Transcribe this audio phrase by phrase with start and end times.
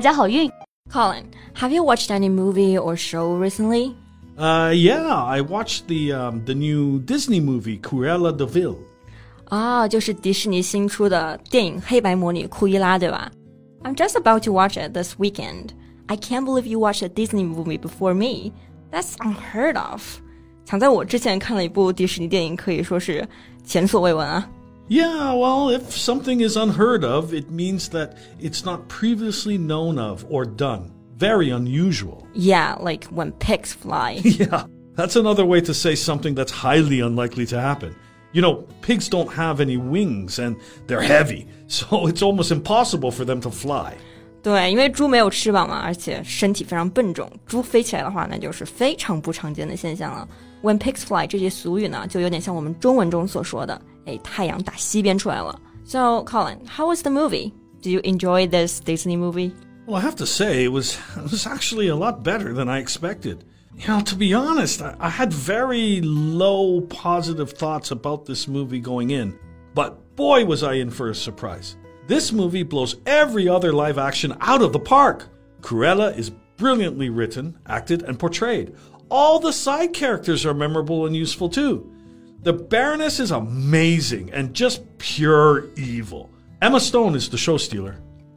[0.00, 0.50] 家好运！
[0.90, 1.24] Colin,
[1.54, 3.94] have you watched any movie or show recently?
[4.36, 8.76] Uh, yeah, I watched the um, the new Disney movie Cruella de Vil.
[9.48, 13.30] 啊，就是迪士尼新出的电影《黑白魔女库伊拉》，对吧？
[13.82, 15.70] I'm just about to watch it this weekend.
[16.06, 18.52] I can't believe you watched a Disney movie before me.
[18.90, 20.02] That's unheard of.
[20.64, 23.26] 抢在我之前看了一部迪士尼电影，可以说是
[23.64, 24.48] 前所未闻啊。
[24.88, 30.26] Yeah, well, if something is unheard of, it means that it's not previously known of
[30.28, 30.92] or done.
[31.16, 32.26] Very unusual.
[32.34, 34.20] Yeah, like when pigs fly.
[34.22, 37.94] yeah, that's another way to say something that's highly unlikely to happen.
[38.32, 43.24] You know, pigs don't have any wings and they're heavy, so it's almost impossible for
[43.24, 43.94] them to fly.
[44.42, 50.28] 对，因为猪没有翅膀嘛，而且身体非常笨重，猪飞起来的话，那就是非常不常见的现象了。
[50.62, 55.58] When pigs fly 这句俗语呢，就有点像我们中文中所说的 哎，太阳打西边出来了。
[55.84, 57.52] So, Colin, how was the movie?
[57.82, 59.52] Do you enjoy this Disney movie?
[59.86, 62.78] Well, I have to say, it was, it was actually a lot better than I
[62.78, 63.44] expected.
[63.76, 68.80] You know, to be honest, I, I had very low positive thoughts about this movie
[68.80, 69.38] going in,
[69.74, 71.76] but boy, was I in for a surprise.
[72.06, 75.28] This movie blows every other live action out of the park.
[75.60, 78.74] Cruella is brilliantly written, acted, and portrayed.
[79.10, 81.90] All the side characters are memorable and useful too.
[82.42, 86.28] The Baroness is amazing and just pure evil.
[86.60, 87.96] Emma Stone is the show stealer.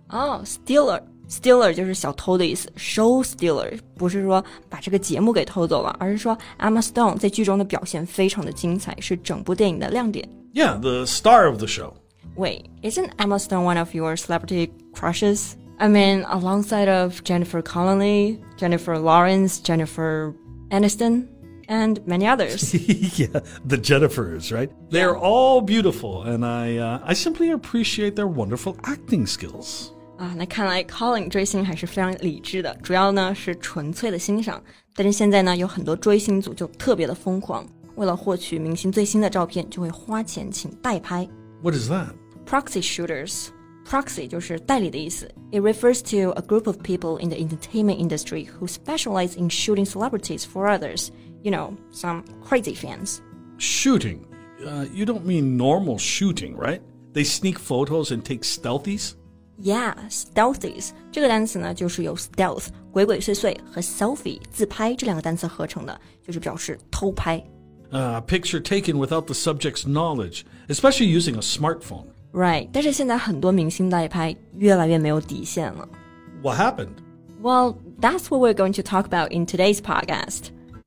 [0.09, 1.01] Oh, stealer.
[1.29, 10.27] Stealer 就是小偷的意思，show stealer 不是说把这个节目给偷走了，而是说 Emma Stone 在剧中的表现非常的精彩，是整部电影的亮点。
[10.53, 11.95] Yeah, the star of the show.
[12.37, 15.57] Wait, isn't Emma Stone one of your celebrity crushes?
[15.79, 20.33] I mean, alongside of Jennifer Connelly, Jennifer Lawrence, Jennifer
[20.69, 21.27] Aniston
[21.71, 22.73] and many others.
[23.19, 24.69] yeah, the Jennifers, right?
[24.89, 29.89] They're all beautiful, and I uh, I simply appreciate their wonderful acting skills.
[30.17, 34.63] 啊，那看来 Colin 追星还是非常理智的，主要呢是纯粹的欣赏。
[34.95, 37.63] 但是现在呢，有很多追星族就特别的疯狂，
[37.95, 41.27] 为了获取明星最新的照片，就会花钱请代拍。
[41.61, 42.07] What is that?
[42.45, 43.49] Proxy shooters.
[43.87, 45.29] Proxy 就是代理的意思。
[45.51, 50.41] It refers to a group of people in the entertainment industry who specialize in shooting celebrities
[50.41, 51.09] for others
[51.43, 53.21] you know, some crazy fans.
[53.57, 54.25] Shooting?
[54.65, 56.81] Uh, you don't mean normal shooting, right?
[57.13, 59.13] They sneak photos and take stealthies?
[59.59, 67.43] Yeah, stealthies 这个单词呢，就是由 stealth 鬼鬼祟祟和 selfie 自拍这两个单词合成的，就是表示偷拍。
[67.89, 72.05] A uh, picture taken without the subject's knowledge, especially using a smartphone.
[72.33, 75.87] Right，但是现在很多明星代拍越来越没有底线了。
[76.43, 76.97] What happened?
[77.41, 80.49] Well, that's what we're going to talk about in today's podcast.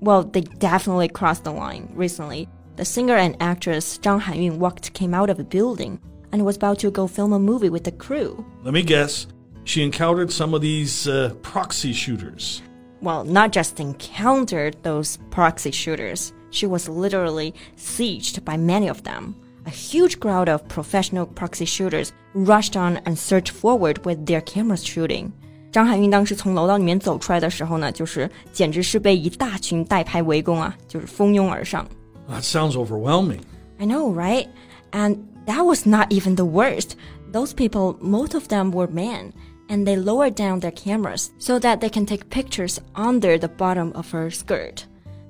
[0.00, 2.48] Well, they definitely crossed the line recently.
[2.76, 6.00] The singer and actress Zhang Hanyun walked came out of a building
[6.30, 8.44] and was about to go film a movie with the crew.
[8.62, 9.26] Let me guess.
[9.64, 12.62] She encountered some of these uh, proxy shooters.
[13.00, 16.32] Well, not just encountered those proxy shooters.
[16.50, 19.36] She was literally sieged by many of them.
[19.66, 24.84] A huge crowd of professional proxy shooters rushed on and surged forward with their cameras
[24.84, 25.32] shooting.
[25.71, 31.87] 张含韵当时从楼道里面走出来的时候呢，就是简直是被一大群代拍围攻啊，就是蜂拥而上。
[32.29, 33.39] That sounds overwhelming.
[33.79, 34.47] I know, right?
[34.91, 35.17] And
[35.47, 36.91] that was not even the worst.
[37.31, 39.31] Those people, most of them were men,
[39.67, 43.91] and they lowered down their cameras so that they can take pictures under the bottom
[43.95, 44.83] of her skirt.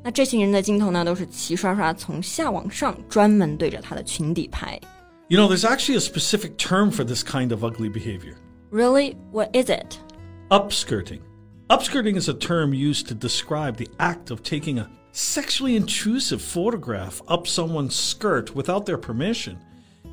[0.03, 4.77] 那这群人的镜头呢，都是齐刷刷从下往上，专门对着她的裙底拍。
[5.29, 8.35] You know, there's actually a specific term for this kind of ugly behavior.
[8.69, 9.15] Really?
[9.31, 9.97] What is it?
[10.49, 11.21] Upskirting.
[11.69, 17.21] Upskirting is a term used to describe the act of taking a sexually intrusive photograph
[17.27, 19.57] up someone's skirt without their permission.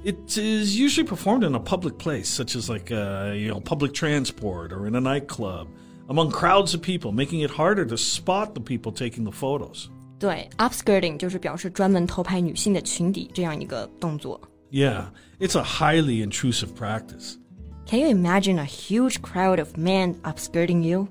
[0.04, 3.60] It is usually performed in a public place, such as like a, uh, you know
[3.60, 5.68] public transport or in a nightclub.
[6.10, 9.88] among crowds of people, making it harder to spot the people taking the photos.
[10.18, 14.38] 对，upskirting 就是表示专门偷拍女性的裙底这样一个动作。
[14.70, 15.06] Yeah,
[15.38, 17.36] it's a highly intrusive practice.
[17.85, 21.07] Can you imagine a huge crowd of men upskirting you?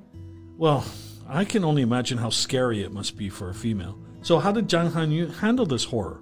[0.58, 0.84] Well,
[1.28, 3.96] I can only imagine how scary it must be for a female.
[4.22, 6.20] So, how did Zhang Hanyun handle this horror?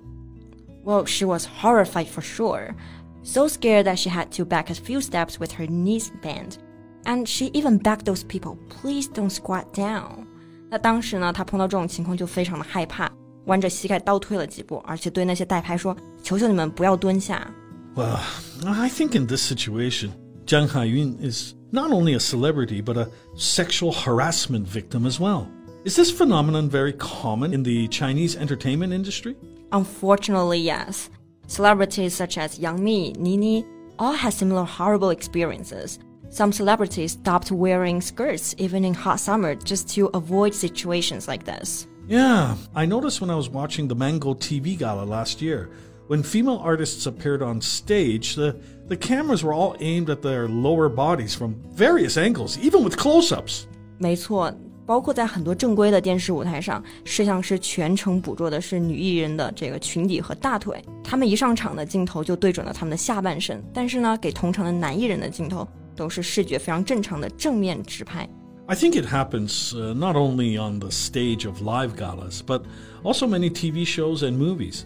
[0.85, 2.75] Well, she was horrified for sure.
[3.23, 6.59] So scared that she had to back a few steps with her knees bent.
[7.07, 10.27] And she even begged those people, please don't squat down.
[10.69, 13.11] 那当时呢，她碰到这种情况就非常的害怕，
[13.47, 17.49] 弯着膝盖倒退了几步，而且对那些代拍说：“求求你们不要蹲下。”
[17.95, 18.19] Well,
[18.65, 20.11] I think in this situation,
[20.53, 25.51] Zhang Hanyun is not only a celebrity, but a sexual harassment victim as well.
[25.87, 29.35] Is this phenomenon very common in the Chinese entertainment industry?
[29.73, 31.09] Unfortunately, yes.
[31.47, 33.65] Celebrities such as Yang Mi, Nini,
[33.99, 35.99] all had similar horrible experiences.
[36.29, 41.87] Some celebrities stopped wearing skirts even in hot summer just to avoid situations like this.
[42.07, 45.71] Yeah, I noticed when I was watching the Mango TV Gala last year.
[46.08, 48.56] When female artists appeared on stage, the,
[48.88, 53.36] the cameras were all aimed at their lower bodies from various angles, even with close
[53.36, 53.66] ups.
[53.98, 54.54] 没错，
[54.86, 60.82] 包括在很多正规的电视舞台上，摄像师全程捕捉的是女艺人的这个裙底和大腿。
[61.04, 68.26] 他们一上场的镜头就对准了他们的下半身，但是呢，给同场的男艺人的镜头都是视觉非常正常的正面直拍。
[68.68, 72.62] I think it happens uh, not only on the stage of live galas, but
[73.04, 74.84] also many TV shows and movies.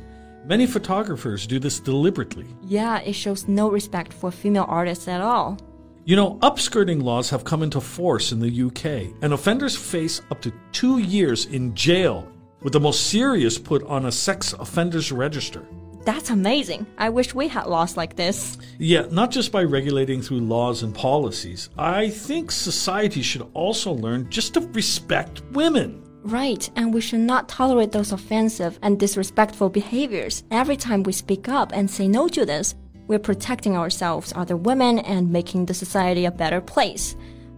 [0.48, 2.46] Many photographers do this deliberately.
[2.62, 5.58] Yeah, it shows no respect for female artists at all.
[6.04, 10.40] You know, upskirting laws have come into force in the UK, and offenders face up
[10.42, 12.30] to two years in jail,
[12.62, 15.66] with the most serious put on a sex offenders register.
[16.04, 16.86] That's amazing.
[16.96, 18.56] I wish we had laws like this.
[18.78, 21.70] Yeah, not just by regulating through laws and policies.
[21.76, 26.05] I think society should also learn just to respect women.
[26.28, 30.40] Right, and we should not tolerate those offensive and disrespectful behaviors.
[30.50, 32.74] Every time we speak up and say no to this,
[33.06, 37.12] we're protecting ourselves, other women, and making the society a better place.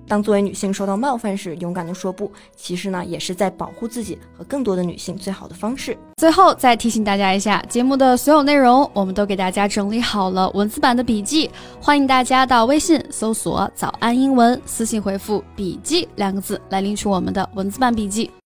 [0.06, 5.96] 当作为女性受到冒犯时，勇敢的说不，其实呢，也是在保护自己和更多的女性最好的方式。
[6.16, 11.50] 最后再提醒大家一下，节目的所有内容我们都给大家整理好了文字版的笔记，
[11.80, 18.30] 欢迎大家到微信搜索“早安英文”，私信回复“笔记”两个字来领取我们的文字版笔记。